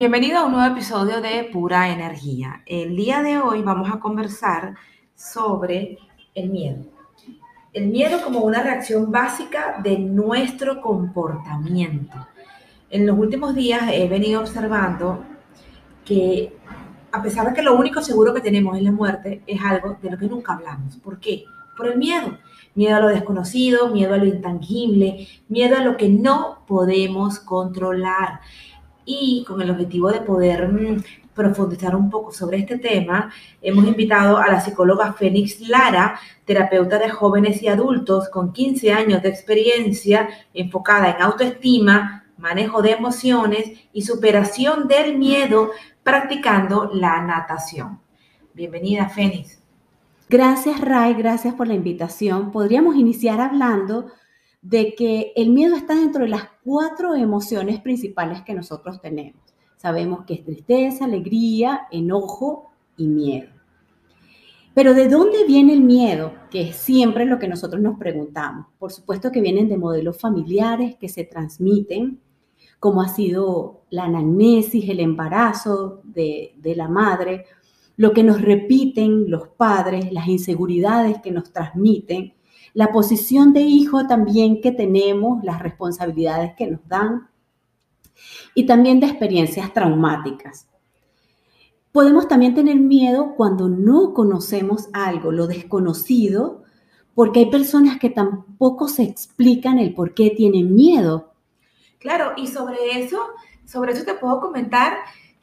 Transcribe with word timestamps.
Bienvenido 0.00 0.38
a 0.38 0.46
un 0.46 0.52
nuevo 0.52 0.72
episodio 0.72 1.20
de 1.20 1.50
Pura 1.52 1.90
Energía. 1.90 2.62
El 2.64 2.96
día 2.96 3.22
de 3.22 3.36
hoy 3.36 3.60
vamos 3.60 3.90
a 3.92 4.00
conversar 4.00 4.74
sobre 5.14 5.98
el 6.34 6.48
miedo. 6.48 6.86
El 7.74 7.88
miedo 7.88 8.22
como 8.24 8.38
una 8.38 8.62
reacción 8.62 9.12
básica 9.12 9.78
de 9.82 9.98
nuestro 9.98 10.80
comportamiento. 10.80 12.16
En 12.88 13.06
los 13.06 13.18
últimos 13.18 13.54
días 13.54 13.90
he 13.92 14.08
venido 14.08 14.40
observando 14.40 15.22
que 16.02 16.56
a 17.12 17.22
pesar 17.22 17.48
de 17.48 17.52
que 17.52 17.60
lo 17.60 17.76
único 17.76 18.00
seguro 18.00 18.32
que 18.32 18.40
tenemos 18.40 18.78
es 18.78 18.82
la 18.82 18.92
muerte, 18.92 19.42
es 19.46 19.60
algo 19.60 19.98
de 20.00 20.12
lo 20.12 20.16
que 20.16 20.28
nunca 20.28 20.54
hablamos. 20.54 20.96
¿Por 20.96 21.20
qué? 21.20 21.44
Por 21.76 21.88
el 21.88 21.98
miedo. 21.98 22.38
Miedo 22.74 22.96
a 22.96 23.00
lo 23.00 23.08
desconocido, 23.08 23.90
miedo 23.90 24.14
a 24.14 24.16
lo 24.16 24.24
intangible, 24.24 25.28
miedo 25.50 25.76
a 25.76 25.84
lo 25.84 25.98
que 25.98 26.08
no 26.08 26.64
podemos 26.66 27.38
controlar 27.38 28.40
y 29.18 29.44
con 29.44 29.60
el 29.60 29.70
objetivo 29.70 30.10
de 30.10 30.20
poder 30.20 30.68
mm, 30.68 31.02
profundizar 31.34 31.96
un 31.96 32.10
poco 32.10 32.32
sobre 32.32 32.58
este 32.58 32.78
tema, 32.78 33.32
hemos 33.62 33.86
invitado 33.86 34.36
a 34.36 34.48
la 34.48 34.60
psicóloga 34.60 35.12
Fénix 35.12 35.60
Lara, 35.60 36.18
terapeuta 36.44 36.98
de 36.98 37.10
jóvenes 37.10 37.62
y 37.62 37.68
adultos 37.68 38.28
con 38.28 38.52
15 38.52 38.92
años 38.92 39.22
de 39.22 39.30
experiencia 39.30 40.28
enfocada 40.52 41.10
en 41.10 41.22
autoestima, 41.22 42.24
manejo 42.36 42.82
de 42.82 42.92
emociones 42.92 43.72
y 43.92 44.02
superación 44.02 44.88
del 44.88 45.18
miedo 45.18 45.70
practicando 46.02 46.90
la 46.92 47.20
natación. 47.22 48.00
Bienvenida, 48.54 49.08
Fénix. 49.08 49.60
Gracias, 50.28 50.80
Ray, 50.80 51.14
gracias 51.14 51.54
por 51.54 51.66
la 51.66 51.74
invitación. 51.74 52.52
Podríamos 52.52 52.96
iniciar 52.96 53.40
hablando 53.40 54.06
de 54.62 54.94
que 54.94 55.32
el 55.36 55.50
miedo 55.50 55.74
está 55.74 55.94
dentro 55.94 56.24
de 56.24 56.30
las 56.30 56.48
cuatro 56.62 57.14
emociones 57.14 57.80
principales 57.80 58.42
que 58.42 58.54
nosotros 58.54 59.00
tenemos. 59.00 59.40
Sabemos 59.76 60.26
que 60.26 60.34
es 60.34 60.44
tristeza, 60.44 61.06
alegría, 61.06 61.86
enojo 61.90 62.70
y 62.96 63.06
miedo. 63.06 63.48
Pero 64.74 64.94
¿de 64.94 65.08
dónde 65.08 65.44
viene 65.46 65.72
el 65.72 65.80
miedo? 65.80 66.32
Que 66.50 66.68
es 66.68 66.76
siempre 66.76 67.24
lo 67.24 67.38
que 67.38 67.48
nosotros 67.48 67.82
nos 67.82 67.98
preguntamos. 67.98 68.66
Por 68.78 68.92
supuesto 68.92 69.32
que 69.32 69.40
vienen 69.40 69.68
de 69.68 69.78
modelos 69.78 70.18
familiares 70.18 70.96
que 70.96 71.08
se 71.08 71.24
transmiten, 71.24 72.20
como 72.78 73.02
ha 73.02 73.08
sido 73.08 73.82
la 73.90 74.04
anamnesis, 74.04 74.88
el 74.88 75.00
embarazo 75.00 76.02
de, 76.04 76.54
de 76.58 76.76
la 76.76 76.88
madre, 76.88 77.46
lo 77.96 78.12
que 78.12 78.22
nos 78.22 78.40
repiten 78.40 79.30
los 79.30 79.48
padres, 79.48 80.12
las 80.12 80.28
inseguridades 80.28 81.20
que 81.20 81.30
nos 81.30 81.52
transmiten, 81.52 82.32
la 82.74 82.92
posición 82.92 83.52
de 83.52 83.62
hijo 83.62 84.06
también 84.06 84.60
que 84.60 84.72
tenemos, 84.72 85.42
las 85.44 85.60
responsabilidades 85.60 86.54
que 86.56 86.66
nos 86.66 86.86
dan 86.86 87.28
y 88.54 88.66
también 88.66 89.00
de 89.00 89.06
experiencias 89.06 89.72
traumáticas. 89.72 90.68
Podemos 91.92 92.28
también 92.28 92.54
tener 92.54 92.76
miedo 92.76 93.34
cuando 93.36 93.68
no 93.68 94.14
conocemos 94.14 94.88
algo, 94.92 95.32
lo 95.32 95.46
desconocido, 95.46 96.62
porque 97.14 97.40
hay 97.40 97.50
personas 97.50 97.98
que 97.98 98.10
tampoco 98.10 98.88
se 98.88 99.02
explican 99.02 99.78
el 99.78 99.94
por 99.94 100.14
qué 100.14 100.30
tienen 100.30 100.74
miedo. 100.74 101.32
Claro, 101.98 102.32
y 102.36 102.46
sobre 102.46 103.00
eso, 103.00 103.18
sobre 103.66 103.92
eso 103.92 104.04
te 104.04 104.14
puedo 104.14 104.40
comentar 104.40 104.98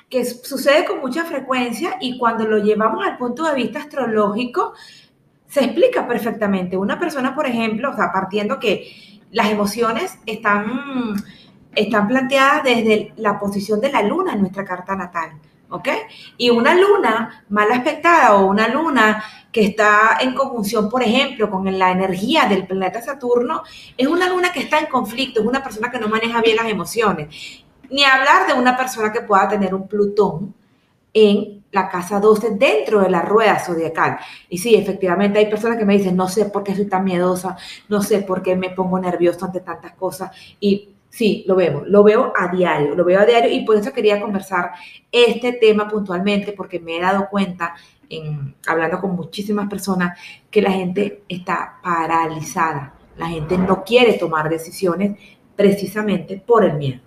que 0.09 0.23
sucede 0.23 0.85
con 0.85 1.01
mucha 1.01 1.25
frecuencia 1.25 1.97
y 1.99 2.17
cuando 2.17 2.45
lo 2.45 2.59
llevamos 2.59 3.05
al 3.05 3.17
punto 3.17 3.43
de 3.43 3.55
vista 3.55 3.79
astrológico, 3.79 4.73
se 5.47 5.63
explica 5.63 6.07
perfectamente. 6.07 6.77
Una 6.77 6.99
persona, 6.99 7.33
por 7.35 7.47
ejemplo, 7.47 7.91
o 7.91 7.95
partiendo 7.95 8.59
que 8.59 9.21
las 9.31 9.49
emociones 9.49 10.17
están, 10.25 11.15
están 11.75 12.07
planteadas 12.07 12.63
desde 12.63 13.13
la 13.17 13.39
posición 13.39 13.79
de 13.79 13.91
la 13.91 14.01
luna 14.01 14.33
en 14.33 14.41
nuestra 14.41 14.65
carta 14.65 14.95
natal. 14.95 15.31
¿ok? 15.69 15.89
Y 16.37 16.49
una 16.49 16.75
luna 16.75 17.45
mal 17.49 17.71
aspectada 17.71 18.35
o 18.35 18.47
una 18.47 18.67
luna 18.67 19.23
que 19.51 19.65
está 19.65 20.17
en 20.21 20.33
conjunción, 20.33 20.89
por 20.89 21.03
ejemplo, 21.03 21.49
con 21.49 21.77
la 21.77 21.91
energía 21.91 22.45
del 22.45 22.67
planeta 22.67 23.01
Saturno, 23.01 23.63
es 23.97 24.07
una 24.07 24.29
luna 24.29 24.51
que 24.51 24.61
está 24.61 24.79
en 24.79 24.87
conflicto, 24.87 25.41
es 25.41 25.47
una 25.47 25.63
persona 25.63 25.89
que 25.89 25.99
no 25.99 26.07
maneja 26.07 26.41
bien 26.41 26.57
las 26.57 26.67
emociones. 26.67 27.63
Ni 27.89 28.03
hablar 28.03 28.47
de 28.47 28.53
una 28.53 28.75
persona 28.75 29.11
que 29.11 29.21
pueda 29.21 29.47
tener 29.47 29.73
un 29.73 29.87
Plutón 29.87 30.53
en 31.13 31.63
la 31.71 31.89
casa 31.89 32.19
12 32.19 32.51
dentro 32.51 33.01
de 33.01 33.09
la 33.09 33.21
rueda 33.21 33.59
zodiacal. 33.59 34.17
Y 34.49 34.57
sí, 34.57 34.75
efectivamente 34.75 35.39
hay 35.39 35.47
personas 35.47 35.77
que 35.77 35.85
me 35.85 35.97
dicen, 35.97 36.15
no 36.15 36.27
sé 36.27 36.45
por 36.45 36.63
qué 36.63 36.75
soy 36.75 36.85
tan 36.85 37.03
miedosa, 37.03 37.57
no 37.89 38.01
sé 38.01 38.19
por 38.19 38.41
qué 38.41 38.55
me 38.55 38.69
pongo 38.69 38.99
nervioso 38.99 39.45
ante 39.45 39.59
tantas 39.59 39.93
cosas. 39.93 40.31
Y 40.59 40.89
sí, 41.09 41.43
lo 41.47 41.55
veo, 41.55 41.83
lo 41.85 42.03
veo 42.03 42.33
a 42.35 42.47
diario, 42.47 42.95
lo 42.95 43.03
veo 43.03 43.19
a 43.19 43.25
diario 43.25 43.51
y 43.51 43.65
por 43.65 43.75
eso 43.75 43.91
quería 43.91 44.21
conversar 44.21 44.71
este 45.11 45.53
tema 45.53 45.87
puntualmente, 45.87 46.53
porque 46.53 46.79
me 46.79 46.97
he 46.97 47.01
dado 47.01 47.27
cuenta, 47.29 47.75
en, 48.09 48.55
hablando 48.65 48.99
con 48.99 49.15
muchísimas 49.15 49.69
personas, 49.69 50.17
que 50.49 50.61
la 50.61 50.71
gente 50.71 51.23
está 51.27 51.79
paralizada. 51.83 52.93
La 53.17 53.27
gente 53.27 53.57
no 53.57 53.83
quiere 53.83 54.13
tomar 54.13 54.47
decisiones 54.47 55.17
precisamente 55.55 56.41
por 56.45 56.63
el 56.63 56.77
miedo. 56.77 57.01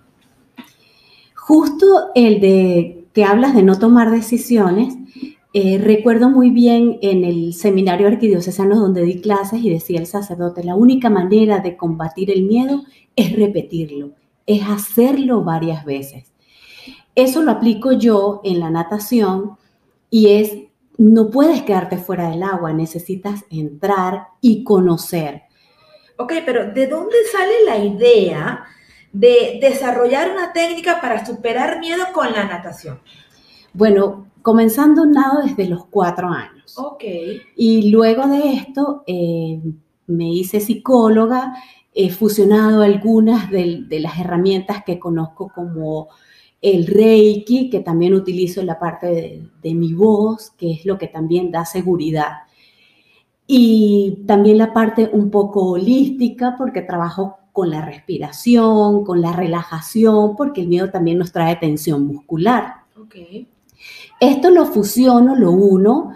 Justo 1.33 2.11
el 2.13 2.39
de 2.41 3.00
que 3.13 3.23
hablas 3.23 3.55
de 3.55 3.63
no 3.63 3.77
tomar 3.77 4.11
decisiones, 4.11 4.95
eh, 5.53 5.79
recuerdo 5.83 6.29
muy 6.29 6.49
bien 6.49 6.97
en 7.01 7.25
el 7.25 7.53
seminario 7.53 8.07
arquidiocesano 8.07 8.79
donde 8.79 9.03
di 9.03 9.19
clases 9.19 9.61
y 9.61 9.69
decía 9.69 9.99
el 9.99 10.07
sacerdote, 10.07 10.63
la 10.63 10.75
única 10.75 11.09
manera 11.09 11.59
de 11.59 11.75
combatir 11.75 12.31
el 12.31 12.43
miedo 12.43 12.83
es 13.17 13.35
repetirlo, 13.35 14.11
es 14.45 14.63
hacerlo 14.63 15.43
varias 15.43 15.83
veces. 15.83 16.31
Eso 17.15 17.41
lo 17.41 17.51
aplico 17.51 17.91
yo 17.91 18.39
en 18.45 18.61
la 18.61 18.69
natación 18.69 19.57
y 20.09 20.29
es, 20.29 20.55
no 20.97 21.29
puedes 21.29 21.63
quedarte 21.63 21.97
fuera 21.97 22.29
del 22.29 22.43
agua, 22.43 22.71
necesitas 22.71 23.43
entrar 23.49 24.27
y 24.39 24.63
conocer. 24.63 25.43
Ok, 26.17 26.33
pero 26.45 26.71
¿de 26.71 26.87
dónde 26.87 27.15
sale 27.29 27.65
la 27.65 27.77
idea 27.83 28.63
de 29.13 29.59
desarrollar 29.61 30.31
una 30.31 30.53
técnica 30.53 31.01
para 31.01 31.25
superar 31.25 31.79
miedo 31.79 32.05
con 32.13 32.31
la 32.31 32.45
natación? 32.45 32.99
Bueno, 33.73 34.27
comenzando 34.41 35.05
nado 35.05 35.41
desde 35.43 35.67
los 35.67 35.85
cuatro 35.85 36.27
años. 36.29 36.77
Ok. 36.77 37.03
Y 37.55 37.91
luego 37.91 38.27
de 38.27 38.53
esto 38.53 39.03
eh, 39.07 39.59
me 40.07 40.29
hice 40.31 40.59
psicóloga, 40.59 41.53
he 41.93 42.09
fusionado 42.09 42.81
algunas 42.81 43.49
de, 43.49 43.85
las 43.89 44.19
herramientas 44.19 44.83
que 44.85 44.99
conozco 44.99 45.51
como 45.53 46.07
el 46.61 46.87
Reiki, 46.87 47.69
que 47.69 47.79
también 47.79 48.13
utilizo 48.13 48.61
en 48.61 48.67
la 48.67 48.79
parte 48.79 49.07
de, 49.07 49.47
de 49.61 49.73
mi 49.73 49.93
voz, 49.93 50.51
que 50.51 50.71
es 50.73 50.85
lo 50.85 50.97
que 50.97 51.07
también 51.07 51.51
da 51.51 51.65
seguridad. 51.65 52.31
Y 53.47 54.23
también 54.27 54.57
la 54.57 54.71
parte 54.71 55.09
un 55.11 55.29
poco 55.29 55.71
holística, 55.71 56.55
porque 56.57 56.81
trabajo 56.81 57.40
con 57.51 57.69
la 57.69 57.81
respiración, 57.81 59.03
con 59.03 59.21
la 59.21 59.33
relajación, 59.33 60.35
porque 60.35 60.61
el 60.61 60.67
miedo 60.67 60.89
también 60.89 61.17
nos 61.17 61.31
trae 61.31 61.55
tensión 61.57 62.05
muscular. 62.07 62.75
Okay. 63.05 63.47
Esto 64.19 64.49
lo 64.51 64.65
fusiono, 64.65 65.35
lo 65.35 65.51
uno, 65.51 66.13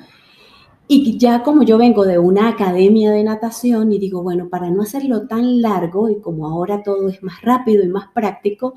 y 0.88 1.18
ya 1.18 1.42
como 1.42 1.64
yo 1.64 1.78
vengo 1.78 2.06
de 2.06 2.20
una 2.20 2.50
academia 2.50 3.12
de 3.12 3.24
natación 3.24 3.92
y 3.92 3.98
digo, 3.98 4.22
bueno, 4.22 4.50
para 4.50 4.70
no 4.70 4.84
hacerlo 4.84 5.28
tan 5.28 5.62
largo 5.62 6.10
y 6.10 6.22
como 6.22 6.48
ahora 6.48 6.84
todo 6.84 7.10
es 7.10 7.24
más 7.24 7.42
rápido 7.42 7.84
y 7.84 7.88
más 7.88 8.10
práctico, 8.14 8.76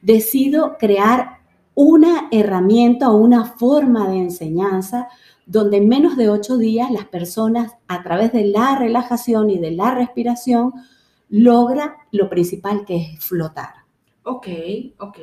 decido 0.00 0.76
crear 0.78 1.40
una 1.74 2.28
herramienta 2.30 3.10
o 3.10 3.16
una 3.16 3.44
forma 3.44 4.08
de 4.08 4.18
enseñanza 4.18 5.08
donde 5.44 5.78
en 5.78 5.88
menos 5.88 6.16
de 6.16 6.30
ocho 6.30 6.56
días 6.56 6.90
las 6.90 7.06
personas 7.06 7.72
a 7.88 8.02
través 8.02 8.32
de 8.32 8.46
la 8.46 8.76
relajación 8.76 9.50
y 9.50 9.58
de 9.58 9.72
la 9.72 9.94
respiración 9.94 10.72
logra 11.30 11.96
lo 12.12 12.28
principal 12.28 12.84
que 12.84 12.96
es 12.96 13.24
flotar. 13.24 13.74
Ok, 14.24 14.46
ok. 14.98 15.18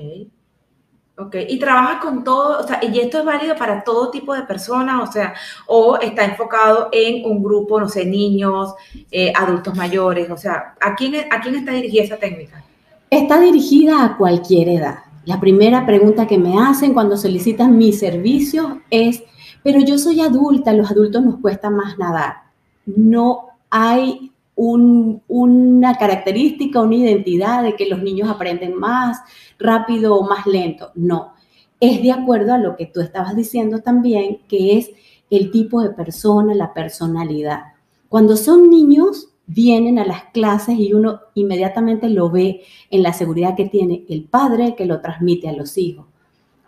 Ok, 1.19 1.35
y 1.49 1.57
trabaja 1.57 1.99
con 1.99 2.23
todo, 2.23 2.59
o 2.59 2.67
sea, 2.67 2.79
y 2.83 2.99
esto 2.99 3.17
es 3.17 3.25
válido 3.25 3.55
para 3.55 3.83
todo 3.83 4.11
tipo 4.11 4.35
de 4.35 4.43
personas, 4.43 5.09
o 5.09 5.11
sea, 5.11 5.33
o 5.65 5.97
está 5.97 6.23
enfocado 6.25 6.89
en 6.91 7.25
un 7.25 7.41
grupo, 7.41 7.79
no 7.79 7.89
sé, 7.89 8.05
niños, 8.05 8.75
eh, 9.09 9.33
adultos 9.35 9.75
mayores, 9.75 10.29
o 10.29 10.37
sea, 10.37 10.75
¿a 10.79 10.93
quién, 10.93 11.15
¿a 11.31 11.41
quién 11.41 11.55
está 11.55 11.71
dirigida 11.71 12.03
esa 12.03 12.17
técnica? 12.17 12.63
Está 13.09 13.39
dirigida 13.39 14.05
a 14.05 14.15
cualquier 14.15 14.69
edad. 14.69 14.99
La 15.25 15.39
primera 15.39 15.87
pregunta 15.87 16.27
que 16.27 16.37
me 16.37 16.61
hacen 16.61 16.93
cuando 16.93 17.17
solicitan 17.17 17.75
mis 17.75 17.97
servicios 17.97 18.73
es, 18.91 19.23
pero 19.63 19.79
yo 19.79 19.97
soy 19.97 20.21
adulta, 20.21 20.71
los 20.71 20.91
adultos 20.91 21.23
nos 21.23 21.39
cuesta 21.39 21.71
más 21.71 21.97
nadar. 21.97 22.43
No 22.85 23.47
hay 23.71 24.31
una 24.57 25.95
característica, 25.95 26.81
una 26.81 26.95
identidad 26.95 27.63
de 27.63 27.75
que 27.75 27.87
los 27.87 28.01
niños 28.01 28.29
aprenden 28.29 28.75
más 28.75 29.19
rápido 29.59 30.15
o 30.15 30.27
más 30.27 30.47
lento. 30.47 30.91
No, 30.95 31.33
es 31.79 32.01
de 32.01 32.11
acuerdo 32.11 32.53
a 32.53 32.57
lo 32.57 32.75
que 32.75 32.87
tú 32.87 33.01
estabas 33.01 33.35
diciendo 33.35 33.81
también, 33.81 34.39
que 34.47 34.77
es 34.77 34.91
el 35.29 35.51
tipo 35.51 35.81
de 35.81 35.91
persona, 35.91 36.55
la 36.55 36.73
personalidad. 36.73 37.61
Cuando 38.09 38.35
son 38.35 38.69
niños, 38.69 39.29
vienen 39.45 39.99
a 39.99 40.05
las 40.05 40.25
clases 40.33 40.77
y 40.79 40.93
uno 40.93 41.21
inmediatamente 41.35 42.09
lo 42.09 42.29
ve 42.29 42.61
en 42.89 43.03
la 43.03 43.13
seguridad 43.13 43.55
que 43.55 43.65
tiene 43.65 44.05
el 44.09 44.23
padre 44.23 44.75
que 44.75 44.85
lo 44.85 45.01
transmite 45.01 45.47
a 45.49 45.53
los 45.53 45.77
hijos. 45.77 46.07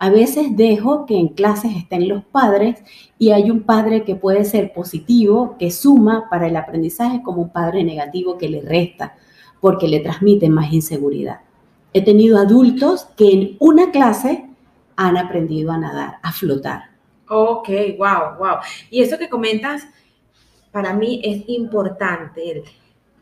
A 0.02 0.08
veces 0.08 0.56
dejo 0.56 1.04
que 1.04 1.18
en 1.18 1.28
clases 1.28 1.76
estén 1.76 2.08
los 2.08 2.24
padres 2.24 2.82
y 3.18 3.32
hay 3.32 3.50
un 3.50 3.64
padre 3.64 4.02
que 4.02 4.14
puede 4.14 4.46
ser 4.46 4.72
positivo, 4.72 5.56
que 5.58 5.70
suma 5.70 6.26
para 6.30 6.48
el 6.48 6.56
aprendizaje, 6.56 7.22
como 7.22 7.42
un 7.42 7.50
padre 7.50 7.84
negativo 7.84 8.38
que 8.38 8.48
le 8.48 8.62
resta, 8.62 9.14
porque 9.60 9.88
le 9.88 10.00
transmite 10.00 10.48
más 10.48 10.72
inseguridad. 10.72 11.40
He 11.92 12.02
tenido 12.02 12.38
adultos 12.38 13.08
que 13.14 13.30
en 13.30 13.56
una 13.58 13.90
clase 13.90 14.48
han 14.96 15.18
aprendido 15.18 15.70
a 15.70 15.76
nadar, 15.76 16.16
a 16.22 16.32
flotar. 16.32 16.84
Ok, 17.28 17.68
wow, 17.98 18.38
wow. 18.38 18.56
Y 18.88 19.02
eso 19.02 19.18
que 19.18 19.28
comentas, 19.28 19.86
para 20.72 20.94
mí 20.94 21.20
es 21.22 21.46
importante. 21.46 22.64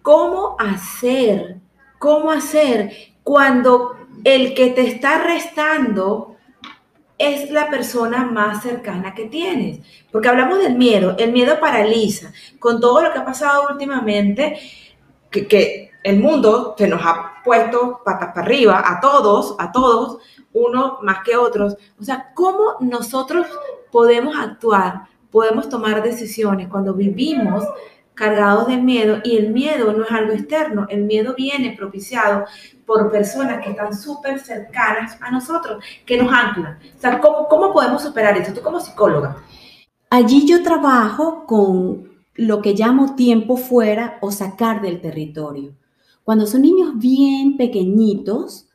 ¿Cómo 0.00 0.54
hacer? 0.60 1.56
¿Cómo 1.98 2.30
hacer 2.30 2.92
cuando 3.24 3.96
el 4.22 4.54
que 4.54 4.70
te 4.70 4.86
está 4.86 5.24
restando 5.24 6.36
es 7.18 7.50
la 7.50 7.68
persona 7.68 8.24
más 8.24 8.62
cercana 8.62 9.14
que 9.14 9.26
tienes. 9.26 9.80
Porque 10.10 10.28
hablamos 10.28 10.58
del 10.60 10.76
miedo, 10.76 11.16
el 11.18 11.32
miedo 11.32 11.58
paraliza. 11.60 12.32
Con 12.58 12.80
todo 12.80 13.02
lo 13.02 13.12
que 13.12 13.18
ha 13.18 13.24
pasado 13.24 13.66
últimamente, 13.70 14.58
que, 15.30 15.88
el 16.04 16.20
mundo 16.20 16.74
se 16.78 16.86
nos 16.86 17.02
ha 17.04 17.42
puesto 17.44 18.00
patas 18.04 18.28
para 18.28 18.40
arriba, 18.42 18.82
a 18.86 19.00
todos, 19.00 19.56
a 19.58 19.72
todos, 19.72 20.18
uno 20.52 20.98
más 21.02 21.18
que 21.24 21.36
otros. 21.36 21.76
O 22.00 22.04
sea, 22.04 22.30
¿cómo 22.34 22.76
nosotros 22.80 23.46
podemos 23.90 24.36
actuar, 24.36 25.02
podemos 25.30 25.68
tomar 25.68 26.02
decisiones 26.02 26.68
cuando 26.68 26.94
vivimos 26.94 27.64
cargados 28.18 28.66
de 28.66 28.76
miedo 28.76 29.18
y 29.22 29.36
el 29.36 29.52
miedo 29.52 29.92
no 29.92 30.04
es 30.04 30.10
algo 30.10 30.32
externo, 30.32 30.86
el 30.90 31.04
miedo 31.04 31.34
viene 31.36 31.76
propiciado 31.76 32.44
por 32.84 33.12
personas 33.12 33.62
que 33.62 33.70
están 33.70 33.96
súper 33.96 34.40
cercanas 34.40 35.16
a 35.20 35.30
nosotros, 35.30 35.84
que 36.04 36.20
nos 36.20 36.32
anclan. 36.32 36.78
O 36.96 37.00
sea, 37.00 37.20
¿cómo, 37.20 37.46
¿cómo 37.48 37.72
podemos 37.72 38.02
superar 38.02 38.36
eso? 38.36 38.52
Tú 38.52 38.60
como 38.60 38.80
psicóloga. 38.80 39.36
Allí 40.10 40.46
yo 40.46 40.64
trabajo 40.64 41.44
con 41.46 42.08
lo 42.34 42.60
que 42.60 42.74
llamo 42.74 43.14
tiempo 43.14 43.56
fuera 43.56 44.18
o 44.20 44.32
sacar 44.32 44.80
del 44.80 45.00
territorio. 45.00 45.74
Cuando 46.24 46.46
son 46.46 46.62
niños 46.62 46.98
bien 46.98 47.56
pequeñitos, 47.56 48.68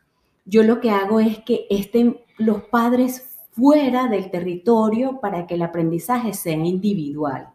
yo 0.45 0.63
lo 0.63 0.79
que 0.79 0.91
hago 0.91 1.19
es 1.19 1.39
que 1.39 1.67
estén 1.69 2.17
los 2.37 2.63
padres 2.63 3.37
fuera 3.51 4.07
del 4.07 4.31
territorio 4.31 5.19
para 5.19 5.45
que 5.47 5.55
el 5.55 5.63
aprendizaje 5.63 6.33
sea 6.33 6.53
individual. 6.53 7.52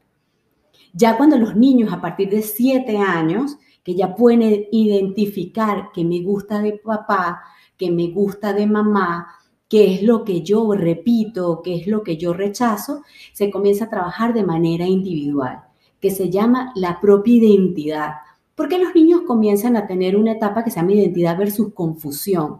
Ya 0.92 1.16
cuando 1.16 1.36
los 1.38 1.56
niños 1.56 1.92
a 1.92 2.00
partir 2.00 2.30
de 2.30 2.42
siete 2.42 2.98
años, 2.98 3.56
que 3.82 3.94
ya 3.94 4.14
pueden 4.14 4.66
identificar 4.70 5.90
que 5.94 6.04
me 6.04 6.20
gusta 6.22 6.60
de 6.60 6.72
papá, 6.72 7.42
que 7.76 7.90
me 7.90 8.08
gusta 8.08 8.52
de 8.52 8.66
mamá, 8.66 9.28
qué 9.68 9.94
es 9.94 10.02
lo 10.02 10.24
que 10.24 10.42
yo 10.42 10.72
repito, 10.72 11.62
qué 11.62 11.76
es 11.76 11.86
lo 11.86 12.02
que 12.02 12.16
yo 12.16 12.32
rechazo, 12.32 13.02
se 13.32 13.50
comienza 13.50 13.84
a 13.84 13.90
trabajar 13.90 14.34
de 14.34 14.44
manera 14.44 14.86
individual, 14.86 15.62
que 16.00 16.10
se 16.10 16.30
llama 16.30 16.72
la 16.74 17.00
propia 17.00 17.34
identidad. 17.34 18.12
Porque 18.54 18.78
los 18.78 18.94
niños 18.94 19.22
comienzan 19.26 19.76
a 19.76 19.86
tener 19.86 20.16
una 20.16 20.32
etapa 20.32 20.64
que 20.64 20.70
se 20.70 20.80
llama 20.80 20.92
identidad 20.92 21.38
versus 21.38 21.72
confusión. 21.72 22.58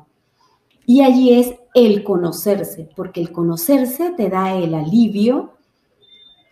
Y 0.87 1.03
allí 1.03 1.35
es 1.35 1.55
el 1.75 2.05
conocerse, 2.05 2.89
porque 2.95 3.21
el 3.21 3.33
conocerse 3.33 4.13
te 4.17 4.31
da 4.31 4.55
el 4.55 4.75
alivio 4.75 5.55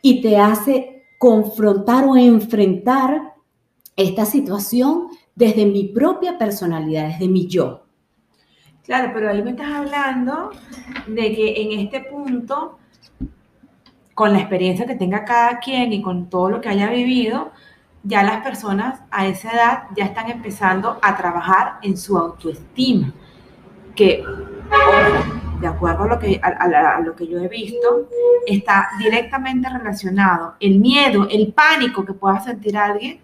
y 0.03 0.21
te 0.21 0.37
hace 0.37 0.96
confrontar 1.19 2.05
o 2.07 2.17
enfrentar 2.17 3.35
esta 3.97 4.25
situación 4.25 5.09
desde 5.35 5.67
mi 5.67 5.85
propia 5.85 6.39
personalidad, 6.39 7.09
desde 7.09 7.29
mi 7.29 7.47
yo. 7.47 7.85
Claro, 8.85 9.11
pero 9.13 9.31
ahí 9.31 9.43
me 9.43 9.51
estás 9.51 9.73
hablando 9.73 10.51
de 11.07 11.35
que 11.35 11.63
en 11.63 11.81
este 11.81 12.01
punto, 12.03 12.79
con 14.15 14.33
la 14.33 14.39
experiencia 14.39 14.87
que 14.87 14.95
tenga 14.95 15.25
cada 15.25 15.59
quien 15.59 15.93
y 15.93 16.03
con 16.03 16.31
todo 16.31 16.51
lo 16.51 16.61
que 16.61 16.69
haya 16.69 16.89
vivido, 16.91 17.51
ya 18.05 18.23
las 18.23 18.45
personas 18.45 19.01
a 19.11 19.27
esa 19.27 19.51
edad 19.51 19.83
ya 19.97 20.05
están 20.05 20.31
empezando 20.31 20.99
a 21.03 21.17
trabajar 21.17 21.79
en 21.83 21.97
su 21.97 22.17
autoestima, 22.17 23.13
que 23.97 24.23
de 25.61 25.67
acuerdo 25.67 26.05
a 26.05 26.07
lo, 26.07 26.19
que, 26.19 26.41
a, 26.43 27.01
lo 27.01 27.15
que 27.15 27.27
yo 27.27 27.39
he 27.39 27.49
visto, 27.49 28.09
está 28.47 28.91
directamente 28.99 29.69
relacionado 29.69 30.55
el 30.61 30.79
miedo, 30.79 31.27
el 31.31 31.53
pánico 31.53 32.05
que 32.05 32.13
pueda 32.13 32.41
sentir 32.41 32.77
alguien 32.77 33.21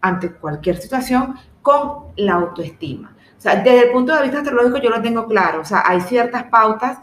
ante 0.00 0.32
cualquier 0.32 0.78
situación 0.78 1.34
con 1.62 2.06
la 2.16 2.34
autoestima. 2.34 3.14
O 3.36 3.40
sea, 3.40 3.56
desde 3.56 3.86
el 3.86 3.92
punto 3.92 4.14
de 4.14 4.22
vista 4.22 4.38
astrológico 4.38 4.78
yo 4.78 4.90
lo 4.90 5.02
tengo 5.02 5.26
claro. 5.26 5.60
O 5.60 5.64
sea, 5.64 5.82
hay 5.84 6.00
ciertas 6.00 6.44
pautas 6.44 6.98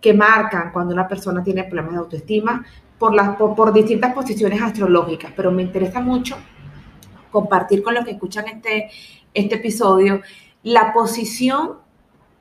que 0.00 0.12
marcan 0.12 0.72
cuando 0.72 0.92
una 0.92 1.06
persona 1.06 1.42
tiene 1.42 1.64
problemas 1.64 1.92
de 1.92 1.98
autoestima 1.98 2.64
por, 2.98 3.14
las, 3.14 3.36
por, 3.36 3.54
por 3.54 3.72
distintas 3.72 4.12
posiciones 4.12 4.60
astrológicas, 4.60 5.32
pero 5.36 5.50
me 5.50 5.62
interesa 5.62 6.00
mucho 6.00 6.36
compartir 7.30 7.82
con 7.82 7.94
los 7.94 8.04
que 8.04 8.12
escuchan 8.12 8.46
este, 8.48 8.90
este 9.34 9.56
episodio 9.56 10.20
la 10.62 10.92
posición 10.92 11.85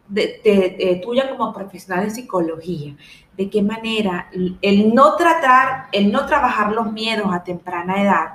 de, 0.08 1.02
tuya 1.04 1.30
como 1.30 1.54
profesional 1.54 2.06
de 2.06 2.12
psicología, 2.12 2.96
de 3.36 3.50
qué 3.50 3.62
manera 3.62 4.30
el 4.62 4.94
no 4.94 5.16
tratar, 5.16 5.88
el 5.92 6.12
no 6.12 6.26
trabajar 6.26 6.72
los 6.72 6.92
miedos 6.92 7.28
a 7.34 7.44
temprana 7.44 8.02
edad 8.02 8.28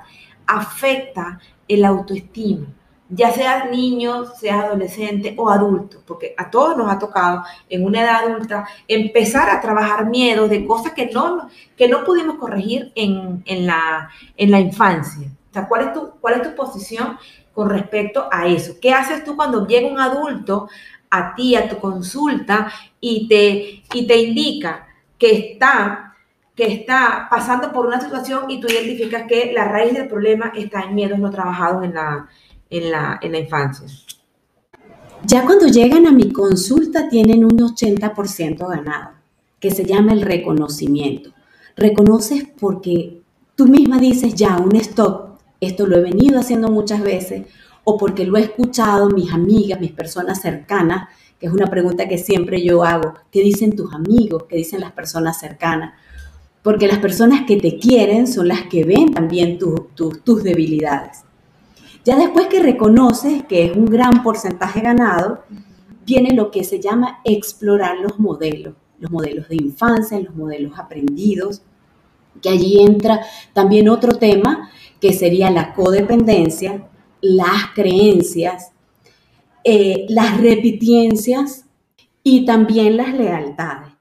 afecta 0.45 1.39
el 1.67 1.85
autoestima, 1.85 2.67
ya 3.09 3.31
sea 3.31 3.65
niño, 3.65 4.25
sea 4.25 4.61
adolescente 4.61 5.33
o 5.37 5.49
adulto, 5.49 6.01
porque 6.05 6.33
a 6.37 6.49
todos 6.49 6.77
nos 6.77 6.91
ha 6.91 6.99
tocado 6.99 7.43
en 7.69 7.85
una 7.85 8.01
edad 8.01 8.25
adulta 8.25 8.67
empezar 8.87 9.49
a 9.49 9.61
trabajar 9.61 10.09
miedos 10.09 10.49
de 10.49 10.65
cosas 10.65 10.93
que 10.93 11.07
no, 11.07 11.49
que 11.75 11.87
no 11.87 12.03
pudimos 12.03 12.37
corregir 12.37 12.91
en, 12.95 13.43
la, 13.65 14.09
en 14.37 14.51
la 14.51 14.59
infancia. 14.59 15.27
O 15.49 15.53
sea, 15.53 15.67
¿cuál 15.67 15.87
es, 15.87 15.93
tu, 15.93 16.11
¿cuál 16.21 16.35
es 16.35 16.43
tu 16.43 16.55
posición 16.55 17.17
con 17.53 17.69
respecto 17.69 18.29
a 18.31 18.47
eso? 18.47 18.75
¿Qué 18.81 18.93
haces 18.93 19.23
tú 19.25 19.35
cuando 19.35 19.67
llega 19.67 19.87
un 19.87 19.99
adulto 19.99 20.69
a 21.11 21.35
ti, 21.35 21.55
a 21.55 21.69
tu 21.69 21.77
consulta, 21.77 22.71
y 22.99 23.27
te, 23.27 23.83
y 23.93 24.07
te 24.07 24.17
indica 24.17 24.87
que 25.19 25.51
está, 25.51 26.15
que 26.55 26.73
está 26.73 27.27
pasando 27.29 27.71
por 27.71 27.85
una 27.85 28.01
situación 28.01 28.49
y 28.49 28.59
tú 28.59 28.67
identificas 28.67 29.27
que 29.27 29.51
la 29.53 29.65
raíz 29.65 29.93
del 29.93 30.07
problema 30.07 30.51
está 30.55 30.81
en 30.81 30.95
miedos 30.95 31.19
no 31.19 31.29
trabajados 31.29 31.83
en 31.83 31.93
la, 31.93 32.27
en 32.69 32.91
la, 32.91 33.19
en 33.21 33.31
la 33.33 33.39
infancia. 33.39 33.87
Ya 35.23 35.45
cuando 35.45 35.67
llegan 35.67 36.07
a 36.07 36.11
mi 36.11 36.31
consulta 36.31 37.07
tienen 37.07 37.45
un 37.45 37.57
80% 37.59 38.67
ganado, 38.67 39.11
que 39.59 39.69
se 39.69 39.85
llama 39.85 40.13
el 40.13 40.21
reconocimiento. 40.21 41.31
Reconoces 41.75 42.47
porque 42.59 43.21
tú 43.55 43.67
misma 43.67 43.99
dices 43.99 44.33
ya 44.33 44.57
un 44.57 44.75
stop, 44.77 45.37
esto 45.59 45.85
lo 45.85 45.97
he 45.97 46.01
venido 46.01 46.39
haciendo 46.39 46.69
muchas 46.69 47.03
veces, 47.03 47.43
o 47.83 47.97
porque 47.97 48.25
lo 48.25 48.37
he 48.37 48.41
escuchado 48.41 49.09
mis 49.09 49.33
amigas, 49.33 49.79
mis 49.79 49.91
personas 49.91 50.41
cercanas, 50.41 51.09
que 51.39 51.47
es 51.47 51.53
una 51.53 51.67
pregunta 51.67 52.07
que 52.07 52.17
siempre 52.17 52.63
yo 52.63 52.83
hago, 52.83 53.15
¿qué 53.31 53.41
dicen 53.41 53.75
tus 53.75 53.93
amigos? 53.93 54.43
¿Qué 54.47 54.57
dicen 54.57 54.81
las 54.81 54.91
personas 54.91 55.39
cercanas? 55.39 55.93
Porque 56.61 56.87
las 56.87 56.99
personas 56.99 57.45
que 57.47 57.57
te 57.57 57.79
quieren 57.79 58.27
son 58.27 58.47
las 58.47 58.67
que 58.67 58.83
ven 58.83 59.11
también 59.11 59.57
tus 59.57 60.43
debilidades. 60.43 61.23
Ya 62.05 62.15
después 62.15 62.47
que 62.47 62.61
reconoces 62.61 63.43
que 63.43 63.65
es 63.65 63.75
un 63.75 63.85
gran 63.85 64.21
porcentaje 64.21 64.81
ganado, 64.81 65.43
viene 66.05 66.35
lo 66.35 66.51
que 66.51 66.63
se 66.63 66.79
llama 66.79 67.19
explorar 67.23 67.97
los 67.99 68.19
modelos, 68.19 68.75
los 68.99 69.09
modelos 69.11 69.49
de 69.49 69.55
infancia, 69.55 70.19
los 70.19 70.35
modelos 70.35 70.77
aprendidos, 70.77 71.63
que 72.41 72.49
allí 72.49 72.81
entra 72.81 73.21
también 73.53 73.89
otro 73.89 74.13
tema 74.13 74.69
que 74.99 75.13
sería 75.13 75.49
la 75.49 75.73
codependencia, 75.73 76.87
las 77.21 77.71
creencias, 77.75 78.71
eh, 79.63 80.05
las 80.09 80.41
repitencias 80.41 81.65
y 82.23 82.45
también 82.45 82.97
las 82.97 83.13
lealtades, 83.13 83.93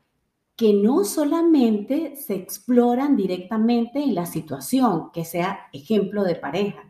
que 0.56 0.74
no 0.74 1.04
solamente 1.04 2.16
se 2.16 2.34
exploran 2.34 3.16
directamente 3.16 4.02
en 4.02 4.14
la 4.14 4.26
situación, 4.26 5.10
que 5.12 5.24
sea 5.24 5.68
ejemplo 5.72 6.24
de 6.24 6.34
pareja, 6.34 6.82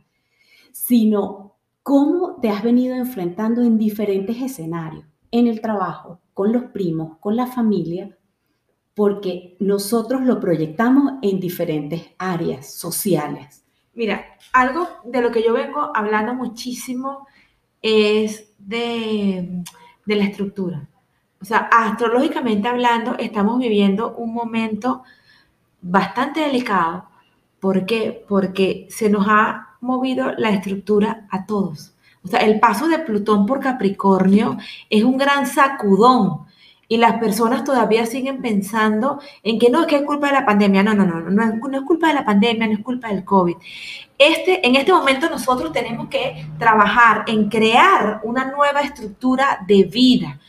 sino 0.73 1.57
cómo 1.83 2.37
te 2.41 2.51
has 2.51 2.63
venido 2.63 2.95
enfrentando 2.95 3.63
en 3.63 3.79
diferentes 3.79 4.41
escenarios, 4.41 5.05
en 5.31 5.47
el 5.47 5.61
trabajo, 5.61 6.21
con 6.35 6.53
los 6.53 6.65
primos, 6.65 7.19
con 7.19 7.37
la 7.37 7.47
familia, 7.47 8.17
porque 8.95 9.57
nosotros 9.61 10.23
lo 10.23 10.41
proyectamos 10.41 11.15
en 11.23 11.41
diferentes 11.41 12.03
áreas 12.19 12.75
sociales. 12.75 13.60
Mira, 13.95 14.25
algo 14.53 14.89
de 15.05 15.21
lo 15.21 15.31
que 15.31 15.43
yo 15.43 15.53
vengo 15.53 15.91
hablando 15.95 16.35
muchísimo 16.35 17.27
es 17.83 18.53
de, 18.59 19.63
la 20.07 20.25
estructura. 20.25 20.89
O 21.41 21.45
sea, 21.45 21.69
astrológicamente 21.73 22.69
hablando, 22.69 23.17
estamos 23.19 23.59
viviendo 23.59 24.15
un 24.17 24.33
momento 24.35 25.03
bastante 25.81 26.41
delicado. 26.41 27.07
¿Por 27.59 27.87
qué? 27.87 28.25
Porque 28.29 28.87
se 28.91 29.09
nos 29.09 29.27
ha 29.29 29.77
movido 29.81 30.33
la 30.37 30.51
estructura 30.51 31.27
a 31.31 31.47
todos. 31.47 31.95
O 32.23 32.29
sea, 32.29 32.41
el 32.41 32.61
paso 32.61 32.89
de 32.89 32.99
Plutón 32.99 33.47
por 33.47 33.61
Capricornio 33.61 34.59
es 34.91 35.05
un 35.05 35.17
gran 35.17 35.47
sacudón 35.47 36.47
y 36.91 36.97
las 36.97 37.21
personas 37.21 37.63
todavía 37.63 38.05
siguen 38.05 38.43
pensando 38.43 39.21
en 39.45 39.61
que 39.61 39.71
no, 39.71 39.83
es 39.83 39.87
que 39.87 39.95
es 39.95 40.03
culpa 40.03 40.27
de 40.27 40.33
la 40.33 40.45
pandemia. 40.45 40.83
No, 40.83 40.93
no, 40.93 41.07
no, 41.07 41.21
no, 41.21 41.31
no 41.31 41.79
es, 41.79 41.83
culpa 41.83 42.09
de 42.09 42.15
la 42.15 42.25
pandemia, 42.25 42.67
no 42.67 42.73
es 42.73 42.81
culpa 42.81 43.07
del 43.07 43.23
COVID. 43.25 43.55
Este, 44.19 44.67
en 44.67 44.75
este 44.75 44.93
momento 44.93 45.31
nosotros 45.31 45.73
tenemos 45.73 46.09
que 46.09 46.49
trabajar 46.59 47.23
en 47.29 47.49
crear 47.49 48.21
una 48.25 48.51
nueva 48.51 48.81
estructura 48.81 49.65
de 49.69 49.85
vida. 49.85 50.41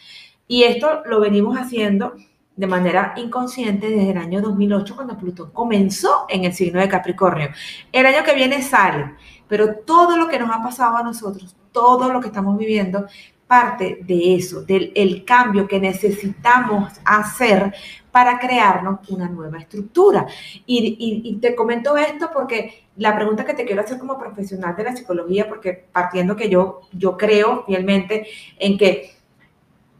Y 0.47 0.63
esto 0.63 1.03
lo 1.05 1.19
venimos 1.19 1.55
haciendo 1.55 2.15
de 2.55 2.65
manera 2.65 3.13
inconsciente 3.17 3.91
desde 3.91 4.09
el 4.09 4.17
año 4.17 4.41
2008 4.41 4.95
cuando 4.95 5.19
Plutón 5.19 5.51
comenzó 5.51 6.25
en 6.27 6.45
el 6.45 6.53
signo 6.53 6.79
de 6.79 6.89
Capricornio. 6.89 7.49
El 7.91 8.07
año 8.07 8.23
que 8.23 8.33
viene 8.33 8.63
sale, 8.63 9.13
pero 9.47 9.75
todo 9.75 10.17
lo 10.17 10.27
que 10.27 10.39
nos 10.39 10.49
ha 10.49 10.63
pasado 10.63 10.97
a 10.97 11.03
nosotros, 11.03 11.55
todo 11.71 12.11
lo 12.11 12.19
que 12.19 12.27
estamos 12.27 12.57
viviendo, 12.57 13.05
parte 13.51 13.99
de 14.07 14.35
eso, 14.35 14.61
del 14.61 14.93
el 14.95 15.25
cambio 15.25 15.67
que 15.67 15.77
necesitamos 15.77 16.93
hacer 17.03 17.73
para 18.09 18.39
crearnos 18.39 19.01
una 19.09 19.27
nueva 19.27 19.57
estructura. 19.57 20.25
Y, 20.65 21.21
y, 21.25 21.35
te 21.35 21.53
comento 21.53 21.97
esto 21.97 22.29
porque 22.33 22.85
la 22.95 23.13
pregunta 23.13 23.43
que 23.43 23.53
te 23.53 23.65
quiero 23.65 23.81
hacer 23.81 23.99
como 23.99 24.17
profesional 24.17 24.73
de 24.77 24.85
la 24.85 24.95
psicología, 24.95 25.49
porque 25.49 25.83
partiendo 25.91 26.37
que 26.37 26.47
yo, 26.47 26.79
yo 26.93 27.17
creo 27.17 27.65
fielmente 27.65 28.25
en 28.57 28.77
que 28.77 29.17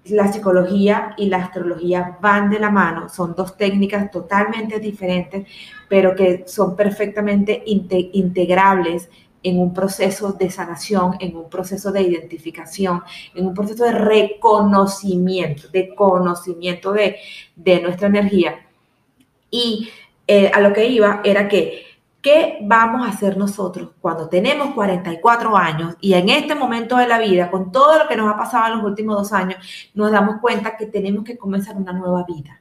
la 0.06 0.32
psicología 0.32 1.14
y 1.18 1.26
la 1.26 1.40
astrología 1.40 2.18
van 2.22 2.50
de 2.50 2.58
la 2.58 2.70
mano, 2.70 3.10
son 3.10 3.36
dos 3.36 3.58
técnicas 3.58 4.10
totalmente 4.12 4.80
diferentes, 4.80 5.46
pero 5.90 6.16
que 6.16 6.46
son 6.48 6.74
perfectamente 6.74 7.64
integrables 7.66 9.10
en 9.44 9.60
un 9.60 9.74
proceso 9.74 10.34
de 10.34 10.50
sanación, 10.50 11.16
en 11.20 11.36
un 11.36 11.50
proceso 11.50 11.92
de 11.92 12.02
identificación, 12.02 13.04
en 13.34 13.48
un 13.48 13.54
proceso 13.54 13.84
de 13.86 13.94
reconocimiento, 13.94 15.68
de 15.70 15.94
conocimiento 15.96 16.94
de, 16.94 17.18
nuestra 17.82 18.08
energía. 18.08 18.66
Y 19.50 19.90
eh, 20.28 20.52
a 20.54 20.62
lo 20.62 20.74
que 20.74 20.88
iba 20.88 21.22
era 21.24 21.48
que 21.48 21.92
¿Qué 22.22 22.60
vamos 22.62 23.08
a 23.08 23.10
hacer 23.10 23.36
nosotros 23.36 23.94
cuando 24.00 24.30
tenemos 24.30 24.76
44 24.76 25.58
años 25.58 25.96
y 26.02 26.14
en 26.14 26.30
este 26.30 26.54
momento 26.54 26.98
de 26.98 27.08
la 27.08 27.18
vida, 27.18 27.50
con 27.50 27.72
todo 27.72 27.98
lo 27.98 28.08
que 28.08 28.16
nos 28.16 28.32
ha 28.32 28.38
pasado 28.38 28.68
en 28.68 28.78
los 28.78 28.88
últimos 28.88 29.18
dos 29.18 29.34
años, 29.34 29.58
nos 29.96 30.12
damos 30.12 30.40
cuenta 30.40 30.78
que 30.78 30.86
tenemos 30.86 31.24
que 31.24 31.36
comenzar 31.36 31.76
una 31.78 31.94
nueva 31.94 32.24
vida? 32.24 32.61